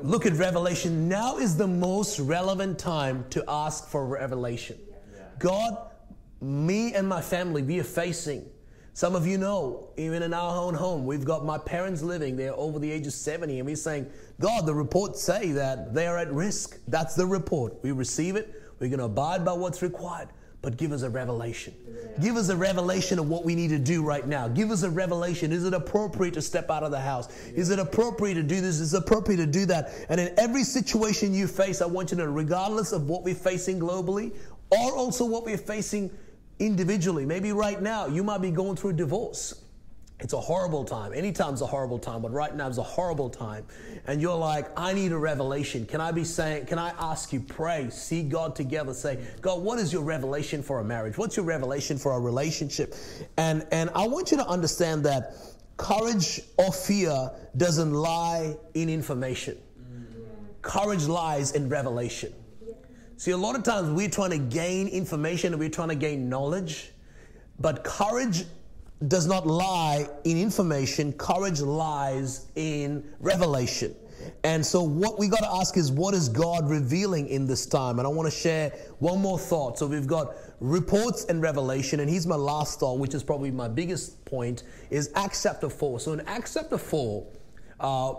Look 0.04 0.27
at 0.27 0.33
Revelation. 0.33 1.09
Now 1.09 1.38
is 1.38 1.57
the 1.57 1.68
most 1.68 2.19
relevant 2.19 2.77
time 2.77 3.25
to 3.31 3.44
ask 3.48 3.88
for 3.89 4.06
revelation. 4.06 4.77
God, 5.39 5.75
me 6.39 6.94
and 6.94 7.07
my 7.07 7.21
family, 7.21 7.63
we 7.63 7.80
are 7.80 7.83
facing. 7.83 8.45
Some 8.94 9.15
of 9.15 9.25
you 9.25 9.38
know, 9.39 9.89
even 9.98 10.21
in 10.21 10.33
our 10.33 10.59
own 10.59 10.75
home, 10.75 11.06
we've 11.06 11.25
got 11.25 11.45
my 11.45 11.57
parents 11.57 12.03
living. 12.03 12.36
They're 12.36 12.56
over 12.56 12.77
the 12.77 12.92
age 12.92 13.07
of 13.07 13.13
70, 13.13 13.60
and 13.60 13.65
we're 13.65 13.75
saying, 13.75 14.10
God, 14.39 14.65
the 14.65 14.74
reports 14.74 15.21
say 15.21 15.51
that 15.51 15.94
they 15.94 16.07
are 16.07 16.18
at 16.18 16.31
risk. 16.31 16.80
That's 16.88 17.15
the 17.15 17.25
report. 17.25 17.75
We 17.83 17.92
receive 17.92 18.36
it. 18.36 18.63
We're 18.80 18.89
going 18.89 19.00
to 19.00 19.06
abide 19.06 19.44
by 19.44 19.53
what's 19.53 19.81
required 19.81 20.30
but 20.62 20.77
give 20.77 20.92
us 20.92 21.04
a 21.04 21.09
revelation. 21.09 21.74
Give 22.19 22.36
us 22.36 22.50
a 22.50 22.56
revelation 22.56 23.19
of 23.19 23.30
what 23.30 23.45
we 23.45 23.54
need 23.54 23.69
to 23.69 23.77
do 23.77 24.04
right 24.04 24.25
now. 24.25 24.48
Give 24.48 24.71
us 24.71 24.83
a 24.83 24.89
revelation. 24.89 25.51
Is 25.51 25.63
it 25.63 25.74
appropriate 25.74 26.33
to 26.33 26.42
step 26.42 26.71
out 26.71 26.83
of 26.83 26.92
the 26.92 27.00
house? 27.00 27.30
Is 27.50 27.69
it 27.69 27.80
appropriate 27.80 28.33
to 28.36 28.44
do 28.44 28.59
this? 28.59 28.80
Is 28.80 28.94
it 28.94 28.98
appropriate 28.98 29.38
to 29.38 29.45
do 29.45 29.65
that? 29.68 29.94
And 30.09 30.19
in 30.19 30.34
every 30.38 30.63
situation 30.63 31.34
you 31.34 31.48
face, 31.48 31.81
I 31.81 31.86
want 31.86 32.12
you 32.12 32.17
to 32.17 32.24
know, 32.24 32.31
regardless 32.31 32.91
of 32.91 33.08
what 33.08 33.24
we're 33.24 33.36
facing 33.36 33.79
globally 33.79 34.36
or 34.72 34.96
also 34.96 35.25
what 35.25 35.46
we're 35.46 35.58
facing 35.58 36.10
individually, 36.60 37.25
maybe 37.25 37.51
right 37.51 37.81
now 37.81 38.08
you 38.08 38.24
might 38.24 38.41
be 38.41 38.50
going 38.50 38.75
through 38.75 38.91
a 38.91 38.93
divorce. 38.93 39.63
It's 40.19 40.33
a 40.33 40.39
horrible 40.39 40.83
time. 40.83 41.13
Anytime's 41.13 41.62
a 41.62 41.67
horrible 41.67 42.00
time, 42.00 42.24
but 42.24 42.31
right 42.31 42.55
now 42.55 42.67
is 42.67 42.79
a 42.79 42.83
horrible 42.83 43.29
time. 43.29 43.65
And 44.07 44.19
you're 44.19 44.36
like, 44.36 44.67
I 44.75 44.91
need 44.93 45.12
a 45.12 45.17
revelation. 45.17 45.86
Can 45.86 46.01
I 46.01 46.12
be 46.12 46.24
saying, 46.24 46.65
can 46.65 46.79
I 46.79 46.89
ask 46.97 47.31
you, 47.31 47.39
pray, 47.39 47.91
see 47.91 48.24
God 48.24 48.55
together, 48.55 48.95
say, 48.95 49.24
God, 49.41 49.62
what 49.62 49.77
is 49.77 49.93
your 49.93 50.01
revelation 50.01 50.63
for 50.63 50.79
a 50.79 50.83
marriage? 50.83 51.19
What's 51.19 51.38
your 51.38 51.45
revelation 51.45 52.00
for 52.00 52.13
a 52.13 52.19
relationship? 52.19 52.95
And 53.38 53.67
and 53.71 53.91
I 53.93 54.07
want 54.07 54.31
you 54.31 54.38
to 54.38 54.47
understand 54.47 55.03
that 55.05 55.36
courage 55.77 56.41
or 56.57 56.71
fear 56.71 57.29
doesn't 57.55 57.93
lie 57.93 58.57
in 58.74 58.89
information. 58.89 59.59
Courage 60.63 61.05
lies 61.05 61.51
in 61.51 61.69
revelation. 61.69 62.33
See, 63.17 63.31
a 63.31 63.38
lot 63.38 63.55
of 63.55 63.63
times 63.63 63.89
we're 63.89 64.09
trying 64.09 64.31
to 64.31 64.38
gain 64.38 64.88
information 64.88 65.53
and 65.53 65.59
we're 65.59 65.69
trying 65.69 65.89
to 65.89 65.95
gain 65.95 66.27
knowledge, 66.27 66.91
but 67.59 67.83
courage 67.83 68.45
does 69.08 69.27
not 69.27 69.46
lie 69.46 70.08
in 70.24 70.38
information, 70.38 71.13
courage 71.13 71.62
lies 71.62 72.48
in 72.56 73.04
revelation. 73.20 73.96
And 74.44 74.66
so, 74.66 74.82
what 74.82 75.20
we 75.20 75.27
got 75.27 75.39
to 75.39 75.51
ask 75.54 75.77
is, 75.77 75.92
what 75.92 76.13
is 76.13 76.27
God 76.27 76.70
revealing 76.70 77.27
in 77.27 77.46
this 77.46 77.66
time? 77.66 78.00
And 78.00 78.08
I 78.08 78.10
want 78.10 78.32
to 78.32 78.36
share 78.36 78.72
one 79.00 79.22
more 79.22 79.38
thought. 79.38 79.77
So, 79.77 79.86
we've 79.86 80.08
got 80.08 80.36
reports 80.60 81.25
and 81.25 81.42
revelation, 81.42 82.00
and 82.00 82.10
here's 82.10 82.25
my 82.25 82.36
last 82.36 82.80
thought, 82.80 82.98
which 82.98 83.13
is 83.13 83.24
probably 83.24 83.51
my 83.51 83.68
biggest 83.68 84.25
point, 84.25 84.63
is 84.89 85.12
Acts 85.16 85.44
chapter 85.44 85.70
4. 85.70 86.00
So, 86.00 86.13
in 86.13 86.22
Acts 86.22 86.56
chapter 86.56 86.77
4, 86.77 87.27
uh, 87.80 88.13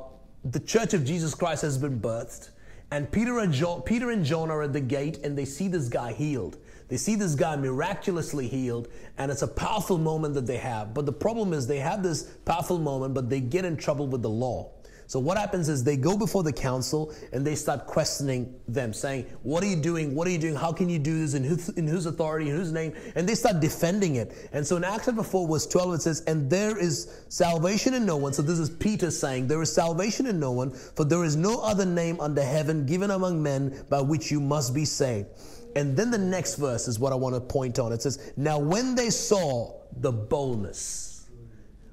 the 0.44 0.60
church 0.60 0.94
of 0.94 1.04
Jesus 1.04 1.34
Christ 1.34 1.62
has 1.62 1.76
been 1.76 2.00
birthed, 2.00 2.50
and 2.90 3.10
Peter 3.10 3.40
and, 3.40 3.52
John, 3.52 3.82
Peter 3.82 4.10
and 4.10 4.24
John 4.24 4.50
are 4.50 4.62
at 4.62 4.72
the 4.72 4.80
gate, 4.80 5.18
and 5.24 5.36
they 5.36 5.44
see 5.44 5.68
this 5.68 5.88
guy 5.88 6.12
healed. 6.12 6.58
They 6.88 6.96
see 6.96 7.14
this 7.14 7.34
guy 7.34 7.54
miraculously 7.56 8.48
healed, 8.48 8.88
and 9.18 9.30
it's 9.30 9.42
a 9.42 9.48
powerful 9.48 9.98
moment 9.98 10.34
that 10.34 10.46
they 10.46 10.56
have. 10.56 10.94
But 10.94 11.06
the 11.06 11.12
problem 11.12 11.52
is, 11.52 11.66
they 11.66 11.78
have 11.78 12.02
this 12.02 12.22
powerful 12.44 12.78
moment, 12.78 13.14
but 13.14 13.28
they 13.28 13.40
get 13.40 13.64
in 13.64 13.76
trouble 13.76 14.06
with 14.06 14.22
the 14.22 14.30
law. 14.30 14.72
So 15.06 15.18
what 15.18 15.38
happens 15.38 15.70
is 15.70 15.82
they 15.82 15.96
go 15.96 16.18
before 16.18 16.42
the 16.42 16.52
council 16.52 17.14
and 17.32 17.46
they 17.46 17.54
start 17.54 17.86
questioning 17.86 18.54
them, 18.68 18.92
saying, 18.92 19.24
"What 19.42 19.64
are 19.64 19.66
you 19.66 19.76
doing? 19.76 20.14
What 20.14 20.28
are 20.28 20.30
you 20.30 20.38
doing? 20.38 20.54
How 20.54 20.70
can 20.70 20.90
you 20.90 20.98
do 20.98 21.20
this? 21.20 21.32
In 21.32 21.44
whose, 21.44 21.70
in 21.70 21.86
whose 21.86 22.04
authority? 22.04 22.50
In 22.50 22.56
whose 22.56 22.72
name?" 22.72 22.92
And 23.14 23.26
they 23.26 23.34
start 23.34 23.60
defending 23.60 24.16
it. 24.16 24.50
And 24.52 24.66
so 24.66 24.76
in 24.76 24.84
Acts 24.84 25.06
chapter 25.06 25.22
four, 25.22 25.48
verse 25.48 25.66
twelve, 25.66 25.94
it 25.94 26.02
says, 26.02 26.20
"And 26.26 26.50
there 26.50 26.76
is 26.76 27.08
salvation 27.30 27.94
in 27.94 28.04
no 28.04 28.18
one." 28.18 28.34
So 28.34 28.42
this 28.42 28.58
is 28.58 28.68
Peter 28.68 29.10
saying, 29.10 29.46
"There 29.46 29.62
is 29.62 29.72
salvation 29.72 30.26
in 30.26 30.38
no 30.38 30.52
one, 30.52 30.72
for 30.72 31.04
there 31.04 31.24
is 31.24 31.36
no 31.36 31.60
other 31.60 31.86
name 31.86 32.20
under 32.20 32.42
heaven 32.42 32.84
given 32.84 33.10
among 33.10 33.42
men 33.42 33.84
by 33.88 34.02
which 34.02 34.30
you 34.30 34.40
must 34.40 34.74
be 34.74 34.84
saved." 34.84 35.28
And 35.76 35.96
then 35.96 36.10
the 36.10 36.18
next 36.18 36.56
verse 36.56 36.88
is 36.88 36.98
what 36.98 37.12
I 37.12 37.16
want 37.16 37.34
to 37.34 37.40
point 37.40 37.78
on. 37.78 37.92
It 37.92 38.02
says, 38.02 38.32
Now 38.36 38.58
when 38.58 38.94
they 38.94 39.10
saw 39.10 39.80
the 40.00 40.12
boldness, 40.12 41.26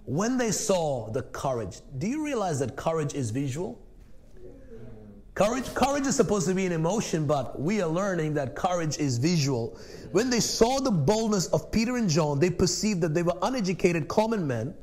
when 0.05 0.38
they 0.38 0.51
saw 0.51 1.10
the 1.12 1.24
courage, 1.24 1.82
do 1.98 2.08
you 2.08 2.24
realize 2.24 2.60
that 2.60 2.75
courage 2.75 3.13
is 3.13 3.32
visual? 3.32 3.79
Courage, 5.34 5.74
courage 5.74 6.08
is 6.08 6.15
supposed 6.15 6.48
to 6.48 6.53
be 6.53 6.65
an 6.65 6.72
emotion, 6.72 7.27
but 7.27 7.60
we 7.60 7.82
are 7.82 7.89
learning 7.89 8.34
that 8.36 8.55
courage 8.55 8.98
is 8.98 9.17
visual. 9.17 9.77
When 10.13 10.29
they 10.29 10.39
saw 10.39 10.79
the 10.79 10.91
boldness 10.91 11.48
of 11.48 11.70
Peter 11.74 11.98
and 11.98 12.10
John, 12.10 12.39
they 12.39 12.50
perceived 12.50 13.01
that 13.01 13.13
they 13.13 13.22
were 13.22 13.38
uneducated 13.41 14.08
common 14.08 14.48
men. 14.48 14.74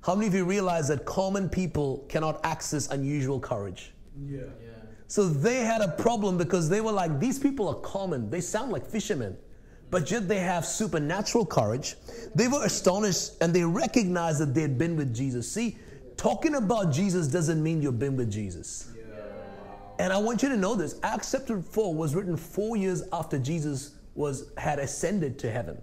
How 0.00 0.14
many 0.14 0.26
of 0.28 0.34
you 0.34 0.46
realize 0.46 0.88
that 0.88 1.04
common 1.04 1.50
people 1.50 2.06
cannot 2.08 2.40
access 2.42 2.88
unusual 2.88 3.38
courage? 3.38 3.92
Yeah. 4.26 4.44
yeah. 4.62 4.77
So 5.08 5.26
they 5.26 5.64
had 5.64 5.80
a 5.80 5.88
problem 5.88 6.36
because 6.36 6.68
they 6.68 6.82
were 6.82 6.92
like, 6.92 7.18
these 7.18 7.38
people 7.38 7.66
are 7.68 7.76
common. 7.76 8.28
They 8.28 8.42
sound 8.42 8.70
like 8.70 8.86
fishermen, 8.86 9.36
but 9.90 10.10
yet 10.10 10.28
they 10.28 10.38
have 10.38 10.66
supernatural 10.66 11.46
courage. 11.46 11.96
They 12.34 12.46
were 12.46 12.64
astonished 12.64 13.32
and 13.40 13.54
they 13.54 13.64
recognized 13.64 14.38
that 14.40 14.54
they 14.54 14.60
had 14.60 14.76
been 14.76 14.96
with 14.96 15.14
Jesus. 15.14 15.50
See, 15.50 15.78
talking 16.18 16.56
about 16.56 16.92
Jesus 16.92 17.26
doesn't 17.26 17.62
mean 17.62 17.80
you've 17.80 17.98
been 17.98 18.16
with 18.16 18.30
Jesus. 18.30 18.92
And 19.98 20.12
I 20.12 20.18
want 20.18 20.42
you 20.42 20.48
to 20.50 20.56
know 20.56 20.74
this 20.74 21.00
Acts 21.02 21.32
chapter 21.32 21.60
4 21.60 21.94
was 21.94 22.14
written 22.14 22.36
four 22.36 22.76
years 22.76 23.02
after 23.12 23.38
Jesus 23.38 23.96
was 24.14 24.52
had 24.58 24.78
ascended 24.78 25.38
to 25.40 25.50
heaven. 25.50 25.80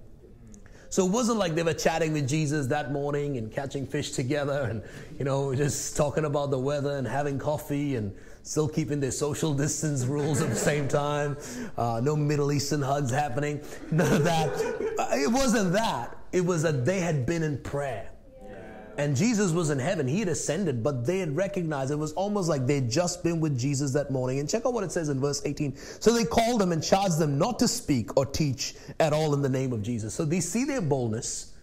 So 0.89 1.05
it 1.05 1.11
wasn't 1.11 1.39
like 1.39 1.55
they 1.55 1.63
were 1.63 1.73
chatting 1.73 2.13
with 2.13 2.27
Jesus 2.27 2.67
that 2.67 2.93
morning 2.93 3.37
and 3.37 3.51
catching 3.51 3.85
fish 3.85 4.11
together 4.11 4.67
and, 4.69 4.83
you 5.17 5.25
know, 5.25 5.53
just 5.53 5.97
talking 5.97 6.23
about 6.23 6.51
the 6.51 6.59
weather 6.59 6.97
and 6.97 7.05
having 7.05 7.37
coffee 7.37 7.95
and 7.97 8.15
still 8.45 8.69
keeping 8.69 8.99
their 8.99 9.11
social 9.11 9.53
distance 9.53 10.05
rules 10.05 10.39
at 10.39 10.49
the 10.49 10.55
same 10.55 10.87
time. 10.87 11.35
Uh, 11.77 11.99
no 12.01 12.15
Middle 12.15 12.51
Eastern 12.51 12.81
hugs 12.81 13.11
happening. 13.11 13.59
None 13.91 14.13
of 14.13 14.23
that. 14.23 14.49
Uh, 14.99 15.07
it 15.13 15.31
wasn't 15.31 15.73
that. 15.73 16.15
It 16.31 16.41
was 16.41 16.61
that 16.61 16.85
they 16.85 16.99
had 16.99 17.25
been 17.25 17.43
in 17.43 17.57
prayer. 17.57 18.11
And 18.97 19.13
Jesus 19.15 19.51
was 19.51 19.71
in 19.71 19.79
heaven. 19.79 20.07
He 20.07 20.19
had 20.19 20.29
ascended, 20.29 20.81
but 20.81 21.05
they 21.05 21.19
had 21.19 21.35
recognized 21.35 21.91
it 21.91 21.95
was 21.95 22.13
almost 22.13 22.47
like 22.47 22.65
they'd 22.65 22.89
just 22.89 23.23
been 23.23 23.41
with 23.41 23.59
Jesus 23.59 23.91
that 23.91 24.09
morning. 24.09 24.39
And 24.39 24.49
check 24.49 24.65
out 24.65 24.73
what 24.73 24.85
it 24.85 24.91
says 24.91 25.09
in 25.09 25.19
verse 25.19 25.41
18. 25.43 25.75
So 25.75 26.13
they 26.13 26.23
called 26.23 26.61
them 26.61 26.71
and 26.71 26.81
charged 26.81 27.19
them 27.19 27.37
not 27.37 27.59
to 27.59 27.67
speak 27.67 28.15
or 28.15 28.25
teach 28.25 28.75
at 29.01 29.11
all 29.11 29.33
in 29.33 29.41
the 29.41 29.49
name 29.49 29.73
of 29.73 29.81
Jesus. 29.81 30.13
So 30.13 30.23
they 30.23 30.39
see 30.39 30.63
their 30.63 30.81
boldness 30.81 31.54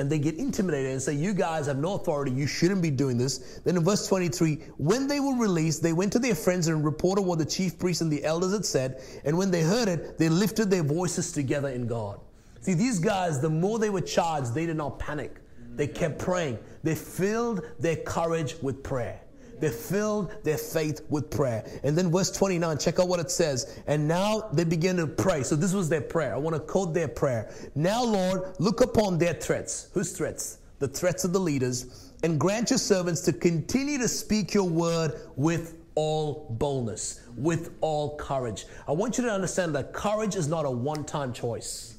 and 0.00 0.08
they 0.10 0.18
get 0.18 0.36
intimidated 0.36 0.92
and 0.92 1.00
say, 1.00 1.12
You 1.12 1.34
guys 1.34 1.66
have 1.66 1.76
no 1.76 1.94
authority. 1.94 2.32
You 2.32 2.46
shouldn't 2.46 2.80
be 2.80 2.90
doing 2.90 3.18
this. 3.18 3.60
Then 3.64 3.76
in 3.76 3.84
verse 3.84 4.06
23, 4.08 4.56
when 4.78 5.06
they 5.06 5.20
were 5.20 5.34
released, 5.34 5.82
they 5.82 5.92
went 5.92 6.12
to 6.14 6.18
their 6.18 6.34
friends 6.34 6.68
and 6.68 6.82
reported 6.84 7.22
what 7.22 7.38
the 7.38 7.44
chief 7.44 7.78
priests 7.78 8.00
and 8.00 8.10
the 8.10 8.24
elders 8.24 8.52
had 8.52 8.64
said. 8.64 9.02
And 9.24 9.36
when 9.36 9.50
they 9.50 9.60
heard 9.60 9.88
it, 9.88 10.18
they 10.18 10.30
lifted 10.30 10.70
their 10.70 10.82
voices 10.82 11.32
together 11.32 11.68
in 11.68 11.86
God. 11.86 12.18
See, 12.62 12.74
these 12.74 12.98
guys, 12.98 13.40
the 13.40 13.50
more 13.50 13.78
they 13.78 13.90
were 13.90 14.00
charged, 14.00 14.54
they 14.54 14.66
did 14.66 14.76
not 14.76 14.98
panic. 14.98 15.36
They 15.76 15.86
kept 15.86 16.18
praying. 16.18 16.58
They 16.82 16.94
filled 16.94 17.62
their 17.78 17.96
courage 17.96 18.56
with 18.62 18.82
prayer. 18.82 19.20
They 19.60 19.68
filled 19.68 20.32
their 20.42 20.56
faith 20.56 21.02
with 21.10 21.30
prayer. 21.30 21.64
And 21.84 21.96
then 21.96 22.10
verse 22.10 22.30
29, 22.30 22.78
check 22.78 22.98
out 22.98 23.08
what 23.08 23.20
it 23.20 23.30
says. 23.30 23.78
And 23.86 24.08
now 24.08 24.48
they 24.52 24.64
begin 24.64 24.96
to 24.96 25.06
pray. 25.06 25.42
So 25.42 25.54
this 25.54 25.74
was 25.74 25.88
their 25.88 26.00
prayer. 26.00 26.34
I 26.34 26.38
want 26.38 26.56
to 26.56 26.60
quote 26.60 26.94
their 26.94 27.08
prayer. 27.08 27.52
Now, 27.74 28.02
Lord, 28.02 28.54
look 28.58 28.80
upon 28.80 29.18
their 29.18 29.34
threats. 29.34 29.90
Whose 29.92 30.12
threats? 30.12 30.58
The 30.78 30.88
threats 30.88 31.24
of 31.24 31.32
the 31.32 31.40
leaders. 31.40 32.10
And 32.22 32.40
grant 32.40 32.70
your 32.70 32.78
servants 32.78 33.20
to 33.22 33.32
continue 33.32 33.98
to 33.98 34.08
speak 34.08 34.54
your 34.54 34.68
word 34.68 35.20
with 35.36 35.76
all 35.94 36.46
boldness, 36.58 37.20
with 37.36 37.74
all 37.82 38.16
courage. 38.16 38.64
I 38.88 38.92
want 38.92 39.18
you 39.18 39.24
to 39.24 39.30
understand 39.30 39.74
that 39.74 39.92
courage 39.92 40.36
is 40.36 40.48
not 40.48 40.64
a 40.64 40.70
one 40.70 41.04
time 41.04 41.32
choice, 41.32 41.96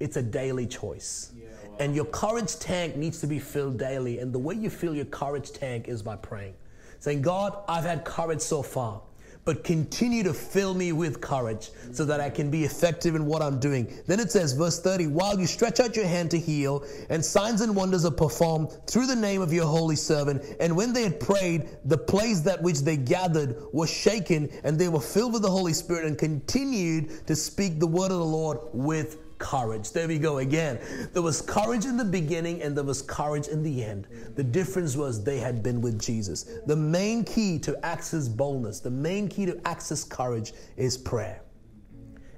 it's 0.00 0.16
a 0.16 0.22
daily 0.22 0.66
choice. 0.66 1.32
And 1.78 1.94
your 1.94 2.04
courage 2.06 2.58
tank 2.58 2.96
needs 2.96 3.20
to 3.20 3.26
be 3.26 3.38
filled 3.38 3.78
daily. 3.78 4.18
And 4.18 4.34
the 4.34 4.38
way 4.38 4.54
you 4.54 4.68
fill 4.68 4.94
your 4.94 5.06
courage 5.06 5.52
tank 5.52 5.88
is 5.88 6.02
by 6.02 6.16
praying 6.16 6.54
saying, 7.00 7.22
God, 7.22 7.56
I've 7.68 7.84
had 7.84 8.04
courage 8.04 8.40
so 8.40 8.62
far, 8.62 9.00
but 9.46 9.64
continue 9.64 10.22
to 10.22 10.34
fill 10.34 10.74
me 10.74 10.92
with 10.92 11.20
courage 11.20 11.70
so 11.92 12.04
that 12.04 12.20
I 12.20 12.28
can 12.28 12.50
be 12.50 12.64
effective 12.64 13.14
in 13.14 13.24
what 13.24 13.40
I'm 13.40 13.58
doing. 13.58 13.92
Then 14.06 14.20
it 14.20 14.30
says, 14.30 14.52
verse 14.52 14.80
30, 14.80 15.08
while 15.08 15.40
you 15.40 15.46
stretch 15.46 15.80
out 15.80 15.96
your 15.96 16.06
hand 16.06 16.30
to 16.32 16.38
heal, 16.38 16.84
and 17.08 17.24
signs 17.24 17.62
and 17.62 17.74
wonders 17.74 18.04
are 18.04 18.10
performed 18.10 18.70
through 18.86 19.06
the 19.06 19.16
name 19.16 19.40
of 19.40 19.52
your 19.52 19.66
holy 19.66 19.96
servant. 19.96 20.44
And 20.60 20.76
when 20.76 20.92
they 20.92 21.02
had 21.02 21.18
prayed, 21.18 21.68
the 21.86 21.98
place 21.98 22.40
that 22.40 22.62
which 22.62 22.80
they 22.80 22.98
gathered 22.98 23.56
was 23.72 23.90
shaken, 23.90 24.50
and 24.62 24.78
they 24.78 24.88
were 24.88 25.00
filled 25.00 25.32
with 25.32 25.42
the 25.42 25.50
Holy 25.50 25.72
Spirit 25.72 26.04
and 26.04 26.18
continued 26.18 27.26
to 27.26 27.34
speak 27.34 27.80
the 27.80 27.86
word 27.86 28.12
of 28.12 28.18
the 28.18 28.24
Lord 28.24 28.58
with 28.72 29.16
courage. 29.40 29.90
There 29.90 30.06
we 30.06 30.18
go 30.18 30.38
again. 30.38 30.78
There 31.12 31.22
was 31.22 31.42
courage 31.42 31.86
in 31.86 31.96
the 31.96 32.04
beginning 32.04 32.62
and 32.62 32.76
there 32.76 32.84
was 32.84 33.02
courage 33.02 33.48
in 33.48 33.64
the 33.64 33.82
end. 33.82 34.06
The 34.36 34.44
difference 34.44 34.96
was 34.96 35.24
they 35.24 35.38
had 35.38 35.62
been 35.64 35.80
with 35.80 35.98
Jesus. 35.98 36.44
The 36.66 36.76
main 36.76 37.24
key 37.24 37.58
to 37.60 37.84
access 37.84 38.28
boldness, 38.28 38.78
the 38.78 38.90
main 38.90 39.26
key 39.26 39.46
to 39.46 39.60
access 39.64 40.04
courage 40.04 40.52
is 40.76 40.96
prayer. 40.96 41.42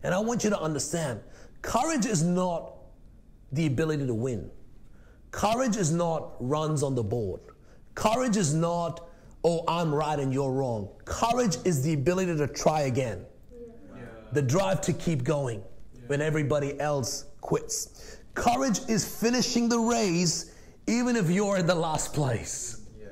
And 0.02 0.14
I 0.14 0.18
want 0.18 0.44
you 0.44 0.50
to 0.50 0.58
understand 0.58 1.20
courage 1.60 2.06
is 2.06 2.22
not 2.22 2.72
the 3.52 3.66
ability 3.66 4.06
to 4.06 4.14
win, 4.14 4.50
courage 5.30 5.76
is 5.76 5.92
not 5.92 6.34
runs 6.40 6.82
on 6.82 6.94
the 6.94 7.04
board, 7.04 7.40
courage 7.94 8.36
is 8.36 8.54
not, 8.54 9.08
oh, 9.44 9.64
I'm 9.68 9.94
right 9.94 10.18
and 10.18 10.32
you're 10.32 10.52
wrong. 10.52 10.88
Courage 11.04 11.56
is 11.64 11.82
the 11.82 11.92
ability 11.92 12.36
to 12.36 12.46
try 12.46 12.82
again, 12.82 13.26
the 14.32 14.42
drive 14.42 14.80
to 14.82 14.92
keep 14.92 15.24
going 15.24 15.62
when 16.06 16.20
everybody 16.20 16.78
else 16.80 17.26
quits. 17.40 18.18
Courage 18.34 18.80
is 18.88 19.04
finishing 19.04 19.68
the 19.68 19.78
race 19.78 20.54
even 20.86 21.16
if 21.16 21.30
you're 21.30 21.58
in 21.58 21.66
the 21.66 21.74
last 21.74 22.12
place. 22.12 22.80
Yeah. 23.00 23.08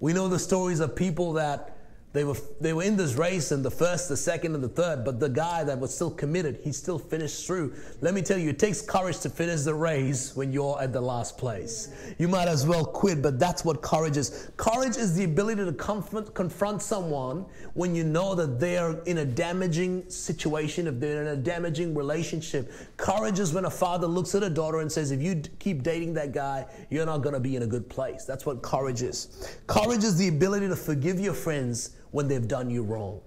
We 0.00 0.12
know 0.12 0.28
the 0.28 0.38
stories 0.38 0.80
of 0.80 0.94
people 0.94 1.32
that 1.34 1.73
they 2.14 2.22
were, 2.22 2.36
they 2.60 2.72
were 2.72 2.84
in 2.84 2.96
this 2.96 3.14
race 3.14 3.50
and 3.50 3.64
the 3.64 3.70
first, 3.72 4.08
the 4.08 4.16
second, 4.16 4.54
and 4.54 4.62
the 4.62 4.68
third, 4.68 5.04
but 5.04 5.18
the 5.18 5.28
guy 5.28 5.64
that 5.64 5.76
was 5.80 5.92
still 5.92 6.12
committed, 6.12 6.60
he 6.62 6.70
still 6.70 6.98
finished 6.98 7.44
through. 7.44 7.74
Let 8.02 8.14
me 8.14 8.22
tell 8.22 8.38
you, 8.38 8.50
it 8.50 8.58
takes 8.60 8.80
courage 8.80 9.18
to 9.20 9.28
finish 9.28 9.62
the 9.62 9.74
race 9.74 10.36
when 10.36 10.52
you're 10.52 10.80
at 10.80 10.92
the 10.92 11.00
last 11.00 11.36
place. 11.36 12.14
You 12.18 12.28
might 12.28 12.46
as 12.46 12.68
well 12.68 12.84
quit, 12.84 13.20
but 13.20 13.40
that's 13.40 13.64
what 13.64 13.82
courage 13.82 14.16
is. 14.16 14.48
Courage 14.56 14.96
is 14.96 15.16
the 15.16 15.24
ability 15.24 15.64
to 15.64 15.72
confront, 15.72 16.32
confront 16.34 16.82
someone 16.82 17.46
when 17.74 17.96
you 17.96 18.04
know 18.04 18.36
that 18.36 18.60
they're 18.60 19.02
in 19.06 19.18
a 19.18 19.24
damaging 19.24 20.08
situation, 20.08 20.86
if 20.86 21.00
they're 21.00 21.20
in 21.20 21.28
a 21.28 21.36
damaging 21.36 21.96
relationship. 21.96 22.70
Courage 22.96 23.40
is 23.40 23.52
when 23.52 23.64
a 23.64 23.70
father 23.70 24.06
looks 24.06 24.36
at 24.36 24.44
a 24.44 24.50
daughter 24.50 24.78
and 24.78 24.92
says, 24.92 25.10
if 25.10 25.20
you 25.20 25.42
keep 25.58 25.82
dating 25.82 26.14
that 26.14 26.30
guy, 26.30 26.64
you're 26.90 27.06
not 27.06 27.22
going 27.22 27.34
to 27.34 27.40
be 27.40 27.56
in 27.56 27.62
a 27.62 27.66
good 27.66 27.88
place. 27.88 28.24
That's 28.24 28.46
what 28.46 28.62
courage 28.62 29.02
is. 29.02 29.58
Courage 29.66 30.04
is 30.04 30.16
the 30.16 30.28
ability 30.28 30.68
to 30.68 30.76
forgive 30.76 31.18
your 31.18 31.34
friends 31.34 31.96
when 32.14 32.28
they've 32.28 32.46
done 32.46 32.70
you 32.70 32.80
wrong. 32.80 33.20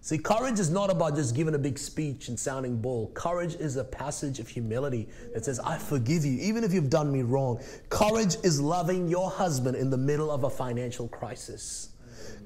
See, 0.00 0.18
courage 0.18 0.58
is 0.58 0.68
not 0.68 0.90
about 0.90 1.14
just 1.14 1.36
giving 1.36 1.54
a 1.54 1.58
big 1.58 1.78
speech 1.78 2.26
and 2.26 2.38
sounding 2.38 2.82
bold. 2.82 3.14
Courage 3.14 3.54
is 3.54 3.76
a 3.76 3.84
passage 3.84 4.40
of 4.40 4.48
humility 4.48 5.08
that 5.32 5.44
says, 5.44 5.60
I 5.60 5.78
forgive 5.78 6.24
you, 6.24 6.32
even 6.40 6.64
if 6.64 6.72
you've 6.72 6.90
done 6.90 7.12
me 7.12 7.22
wrong. 7.22 7.60
Courage 7.88 8.34
is 8.42 8.60
loving 8.60 9.06
your 9.06 9.30
husband 9.30 9.76
in 9.76 9.90
the 9.90 9.96
middle 9.96 10.28
of 10.32 10.42
a 10.42 10.50
financial 10.50 11.06
crisis. 11.06 11.90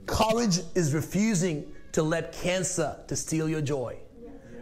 Courage 0.05 0.61
is 0.75 0.93
refusing 0.93 1.73
to 1.93 2.03
let 2.03 2.33
cancer 2.33 2.99
to 3.09 3.17
steal 3.17 3.49
your 3.49 3.63
joy. 3.63 3.97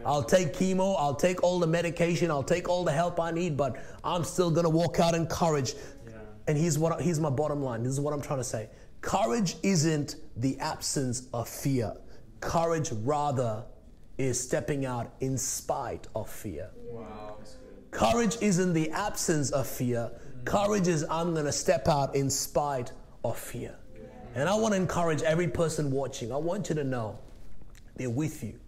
I'll 0.06 0.22
take 0.22 0.52
chemo, 0.52 0.94
I'll 1.00 1.16
take 1.16 1.42
all 1.42 1.58
the 1.58 1.66
medication, 1.66 2.30
I'll 2.30 2.44
take 2.44 2.68
all 2.68 2.84
the 2.84 2.92
help 2.92 3.18
I 3.18 3.32
need, 3.32 3.56
but 3.56 3.76
I'm 4.04 4.22
still 4.22 4.52
gonna 4.52 4.70
walk 4.70 5.00
out 5.00 5.16
in 5.16 5.26
courage. 5.26 5.74
And 6.46 6.56
here's 6.56 6.78
what 6.78 7.00
here's 7.00 7.18
my 7.18 7.28
bottom 7.28 7.60
line. 7.60 7.82
This 7.82 7.92
is 7.92 8.00
what 8.00 8.14
I'm 8.14 8.22
trying 8.22 8.38
to 8.38 8.44
say. 8.44 8.70
Courage 9.00 9.56
isn't 9.62 10.16
the 10.38 10.58
absence 10.58 11.28
of 11.32 11.48
fear. 11.48 11.94
Courage, 12.40 12.90
rather, 12.92 13.64
is 14.16 14.40
stepping 14.40 14.86
out 14.86 15.12
in 15.20 15.36
spite 15.36 16.06
of 16.14 16.28
fear. 16.28 16.70
Wow. 16.90 17.36
Courage 17.90 18.36
isn't 18.40 18.72
the 18.72 18.90
absence 18.90 19.50
of 19.50 19.66
fear. 19.66 20.10
Courage 20.44 20.88
is 20.88 21.04
I'm 21.10 21.34
going 21.34 21.46
to 21.46 21.52
step 21.52 21.88
out 21.88 22.14
in 22.14 22.30
spite 22.30 22.92
of 23.24 23.38
fear. 23.38 23.74
And 24.34 24.48
I 24.48 24.54
want 24.54 24.74
to 24.74 24.80
encourage 24.80 25.22
every 25.22 25.48
person 25.48 25.90
watching. 25.90 26.32
I 26.32 26.36
want 26.36 26.68
you 26.68 26.74
to 26.76 26.84
know 26.84 27.18
they're 27.96 28.10
with 28.10 28.44
you. 28.44 28.58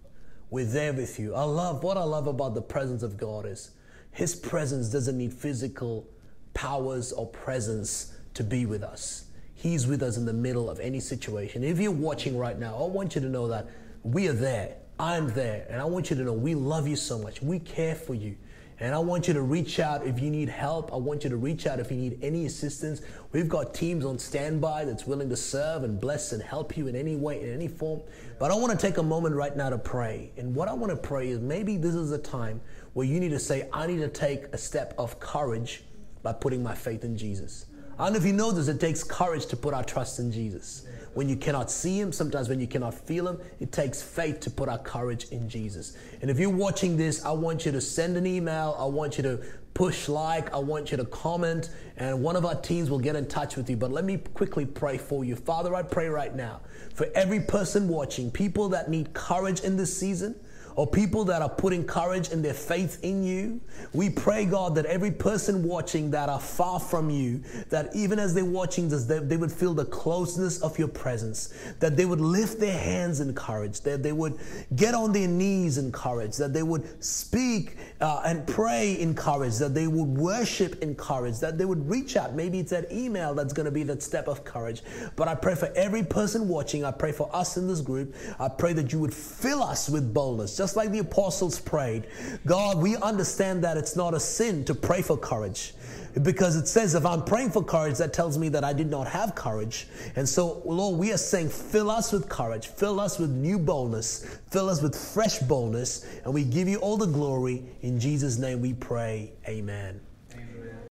We're 0.50 0.64
there 0.64 0.92
with 0.92 1.18
you. 1.18 1.34
I 1.34 1.44
love 1.44 1.84
what 1.84 1.96
I 1.96 2.02
love 2.02 2.26
about 2.26 2.54
the 2.54 2.62
presence 2.62 3.02
of 3.02 3.16
God 3.16 3.46
is 3.46 3.70
His 4.10 4.34
presence 4.34 4.88
doesn't 4.88 5.16
need 5.16 5.32
physical 5.32 6.08
powers 6.54 7.12
or 7.12 7.26
presence 7.28 8.14
to 8.34 8.42
be 8.42 8.66
with 8.66 8.82
us. 8.82 9.26
He's 9.60 9.86
with 9.86 10.02
us 10.02 10.16
in 10.16 10.24
the 10.24 10.32
middle 10.32 10.70
of 10.70 10.80
any 10.80 11.00
situation. 11.00 11.62
If 11.62 11.78
you're 11.78 11.90
watching 11.90 12.38
right 12.38 12.58
now, 12.58 12.74
I 12.76 12.86
want 12.86 13.14
you 13.14 13.20
to 13.20 13.28
know 13.28 13.46
that 13.48 13.68
we 14.02 14.26
are 14.26 14.32
there. 14.32 14.76
I'm 14.98 15.28
there. 15.34 15.66
And 15.68 15.82
I 15.82 15.84
want 15.84 16.08
you 16.08 16.16
to 16.16 16.22
know 16.22 16.32
we 16.32 16.54
love 16.54 16.88
you 16.88 16.96
so 16.96 17.18
much. 17.18 17.42
We 17.42 17.58
care 17.58 17.94
for 17.94 18.14
you. 18.14 18.38
And 18.78 18.94
I 18.94 18.98
want 19.00 19.28
you 19.28 19.34
to 19.34 19.42
reach 19.42 19.78
out 19.78 20.06
if 20.06 20.18
you 20.18 20.30
need 20.30 20.48
help. 20.48 20.94
I 20.94 20.96
want 20.96 21.24
you 21.24 21.28
to 21.28 21.36
reach 21.36 21.66
out 21.66 21.78
if 21.78 21.90
you 21.90 21.98
need 21.98 22.18
any 22.22 22.46
assistance. 22.46 23.02
We've 23.32 23.50
got 23.50 23.74
teams 23.74 24.06
on 24.06 24.18
standby 24.18 24.86
that's 24.86 25.06
willing 25.06 25.28
to 25.28 25.36
serve 25.36 25.84
and 25.84 26.00
bless 26.00 26.32
and 26.32 26.42
help 26.42 26.78
you 26.78 26.86
in 26.86 26.96
any 26.96 27.16
way, 27.16 27.42
in 27.42 27.52
any 27.52 27.68
form. 27.68 28.00
But 28.38 28.50
I 28.50 28.54
want 28.54 28.72
to 28.72 28.78
take 28.78 28.96
a 28.96 29.02
moment 29.02 29.34
right 29.34 29.54
now 29.54 29.68
to 29.68 29.76
pray. 29.76 30.32
And 30.38 30.54
what 30.54 30.68
I 30.68 30.72
want 30.72 30.90
to 30.90 30.96
pray 30.96 31.28
is 31.28 31.38
maybe 31.38 31.76
this 31.76 31.94
is 31.94 32.12
a 32.12 32.18
time 32.18 32.62
where 32.94 33.06
you 33.06 33.20
need 33.20 33.32
to 33.32 33.38
say, 33.38 33.68
I 33.74 33.86
need 33.86 33.98
to 33.98 34.08
take 34.08 34.44
a 34.54 34.58
step 34.58 34.94
of 34.96 35.20
courage 35.20 35.82
by 36.22 36.32
putting 36.32 36.62
my 36.62 36.74
faith 36.74 37.04
in 37.04 37.14
Jesus. 37.14 37.66
I 38.00 38.04
don't 38.04 38.14
know 38.14 38.18
if 38.18 38.24
you 38.24 38.32
know 38.32 38.50
this, 38.50 38.68
it 38.68 38.80
takes 38.80 39.04
courage 39.04 39.44
to 39.46 39.58
put 39.58 39.74
our 39.74 39.84
trust 39.84 40.20
in 40.20 40.32
Jesus. 40.32 40.86
When 41.12 41.28
you 41.28 41.36
cannot 41.36 41.70
see 41.70 42.00
Him, 42.00 42.12
sometimes 42.12 42.48
when 42.48 42.58
you 42.58 42.66
cannot 42.66 42.94
feel 42.94 43.28
Him, 43.28 43.38
it 43.60 43.72
takes 43.72 44.00
faith 44.00 44.40
to 44.40 44.50
put 44.50 44.70
our 44.70 44.78
courage 44.78 45.26
in 45.32 45.50
Jesus. 45.50 45.98
And 46.22 46.30
if 46.30 46.38
you're 46.38 46.48
watching 46.48 46.96
this, 46.96 47.22
I 47.26 47.32
want 47.32 47.66
you 47.66 47.72
to 47.72 47.80
send 47.80 48.16
an 48.16 48.26
email. 48.26 48.74
I 48.78 48.86
want 48.86 49.18
you 49.18 49.22
to 49.24 49.40
push 49.74 50.08
like. 50.08 50.50
I 50.54 50.56
want 50.56 50.90
you 50.90 50.96
to 50.96 51.04
comment, 51.04 51.68
and 51.98 52.22
one 52.22 52.36
of 52.36 52.46
our 52.46 52.54
teams 52.54 52.88
will 52.88 52.98
get 52.98 53.16
in 53.16 53.28
touch 53.28 53.56
with 53.56 53.68
you. 53.68 53.76
But 53.76 53.92
let 53.92 54.06
me 54.06 54.16
quickly 54.16 54.64
pray 54.64 54.96
for 54.96 55.22
you. 55.22 55.36
Father, 55.36 55.74
I 55.74 55.82
pray 55.82 56.08
right 56.08 56.34
now 56.34 56.62
for 56.94 57.06
every 57.14 57.40
person 57.40 57.86
watching, 57.86 58.30
people 58.30 58.70
that 58.70 58.88
need 58.88 59.12
courage 59.12 59.60
in 59.60 59.76
this 59.76 59.94
season 59.94 60.36
or 60.76 60.86
people 60.86 61.24
that 61.24 61.42
are 61.42 61.48
putting 61.48 61.84
courage 61.84 62.30
in 62.30 62.42
their 62.42 62.54
faith 62.54 62.98
in 63.02 63.22
you. 63.22 63.60
We 63.92 64.10
pray, 64.10 64.44
God, 64.44 64.74
that 64.76 64.86
every 64.86 65.10
person 65.10 65.62
watching 65.62 66.10
that 66.12 66.28
are 66.28 66.40
far 66.40 66.80
from 66.80 67.10
you, 67.10 67.42
that 67.70 67.94
even 67.94 68.18
as 68.18 68.34
they're 68.34 68.44
watching 68.44 68.88
this, 68.88 69.04
they, 69.04 69.18
they 69.18 69.36
would 69.36 69.52
feel 69.52 69.74
the 69.74 69.84
closeness 69.84 70.60
of 70.62 70.78
your 70.78 70.88
presence, 70.88 71.54
that 71.80 71.96
they 71.96 72.04
would 72.04 72.20
lift 72.20 72.60
their 72.60 72.78
hands 72.78 73.20
in 73.20 73.34
courage, 73.34 73.80
that 73.82 74.02
they 74.02 74.12
would 74.12 74.38
get 74.76 74.94
on 74.94 75.12
their 75.12 75.28
knees 75.28 75.78
in 75.78 75.90
courage, 75.92 76.36
that 76.36 76.52
they 76.52 76.62
would 76.62 77.02
speak 77.02 77.76
uh, 78.00 78.22
and 78.24 78.46
pray 78.46 78.94
in 78.94 79.14
courage, 79.14 79.58
that 79.58 79.74
they 79.74 79.86
would 79.86 80.08
worship 80.08 80.82
in 80.82 80.94
courage, 80.94 81.38
that 81.40 81.58
they 81.58 81.64
would 81.64 81.88
reach 81.88 82.16
out. 82.16 82.34
Maybe 82.34 82.60
it's 82.60 82.70
that 82.70 82.90
email 82.92 83.34
that's 83.34 83.52
going 83.52 83.66
to 83.66 83.72
be 83.72 83.82
that 83.84 84.02
step 84.02 84.28
of 84.28 84.44
courage. 84.44 84.82
But 85.16 85.28
I 85.28 85.34
pray 85.34 85.54
for 85.54 85.72
every 85.74 86.02
person 86.02 86.48
watching. 86.48 86.84
I 86.84 86.90
pray 86.90 87.12
for 87.12 87.34
us 87.34 87.56
in 87.56 87.66
this 87.66 87.80
group. 87.80 88.14
I 88.38 88.48
pray 88.48 88.72
that 88.74 88.92
you 88.92 88.98
would 89.00 89.14
fill 89.14 89.62
us 89.62 89.88
with 89.88 90.14
boldness 90.14 90.60
just 90.70 90.76
like 90.76 90.92
the 90.92 91.00
apostles 91.00 91.58
prayed. 91.58 92.06
God, 92.46 92.78
we 92.80 92.94
understand 92.98 93.64
that 93.64 93.76
it's 93.76 93.96
not 93.96 94.14
a 94.14 94.20
sin 94.20 94.64
to 94.66 94.72
pray 94.72 95.02
for 95.02 95.16
courage 95.16 95.74
because 96.22 96.54
it 96.54 96.68
says 96.68 96.94
if 96.94 97.04
I'm 97.04 97.24
praying 97.24 97.50
for 97.50 97.64
courage, 97.64 97.98
that 97.98 98.12
tells 98.12 98.38
me 98.38 98.48
that 98.50 98.62
I 98.62 98.72
did 98.72 98.88
not 98.88 99.08
have 99.08 99.34
courage. 99.34 99.88
And 100.14 100.28
so, 100.28 100.62
Lord, 100.64 100.96
we 100.96 101.12
are 101.12 101.16
saying, 101.16 101.48
fill 101.48 101.90
us 101.90 102.12
with 102.12 102.28
courage, 102.28 102.68
fill 102.68 103.00
us 103.00 103.18
with 103.18 103.30
new 103.30 103.58
boldness, 103.58 104.38
fill 104.52 104.68
us 104.68 104.80
with 104.80 104.94
fresh 104.94 105.40
boldness, 105.40 106.06
and 106.24 106.32
we 106.32 106.44
give 106.44 106.68
you 106.68 106.78
all 106.78 106.96
the 106.96 107.06
glory. 107.06 107.64
In 107.82 107.98
Jesus' 107.98 108.38
name 108.38 108.60
we 108.60 108.72
pray. 108.72 109.32
Amen. 109.48 110.00